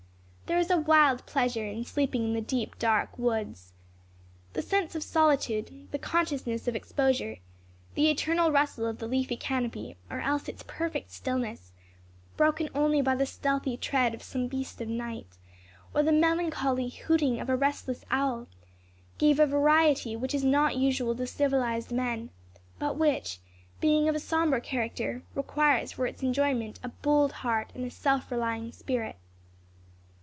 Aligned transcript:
There 0.47 0.59
is 0.59 0.69
a 0.69 0.75
wild 0.77 1.25
pleasure 1.25 1.65
in 1.65 1.85
sleeping 1.85 2.25
in 2.25 2.33
the 2.33 2.41
deep 2.41 2.77
dark 2.77 3.17
woods. 3.17 3.71
The 4.51 4.61
sense 4.61 4.95
of 4.95 5.01
solitude, 5.01 5.87
the 5.91 5.97
consciousness 5.97 6.67
of 6.67 6.75
exposure, 6.75 7.37
the 7.95 8.09
eternal 8.09 8.51
rustle 8.51 8.85
of 8.85 8.97
the 8.97 9.07
leafy 9.07 9.37
canopy, 9.37 9.95
or 10.09 10.19
else 10.19 10.49
its 10.49 10.65
perfect 10.67 11.09
stillness, 11.11 11.71
broken 12.35 12.67
only 12.75 13.01
by 13.01 13.15
the 13.15 13.25
stealthy 13.25 13.77
tread 13.77 14.13
of 14.13 14.21
some 14.21 14.47
beast 14.49 14.81
of 14.81 14.89
night, 14.89 15.37
or 15.95 16.03
the 16.03 16.11
melancholy 16.11 16.89
hooting 16.89 17.39
of 17.39 17.47
a 17.49 17.55
restless 17.55 18.03
owl, 18.11 18.47
give 19.17 19.39
a 19.39 19.47
variety 19.47 20.17
which 20.17 20.35
is 20.35 20.43
not 20.43 20.75
usual 20.75 21.15
to 21.15 21.25
civilized 21.25 21.93
men, 21.93 22.29
but 22.77 22.97
which, 22.97 23.39
being 23.79 24.09
of 24.09 24.15
a 24.15 24.19
sombre 24.19 24.59
character, 24.59 25.23
requires 25.33 25.93
for 25.93 26.07
its 26.07 26.21
enjoyment 26.21 26.77
a 26.83 26.89
bold 26.89 27.31
heart 27.31 27.71
and 27.73 27.85
a 27.85 27.89
self 27.89 28.29
relying 28.29 28.73
spirit. 28.73 29.15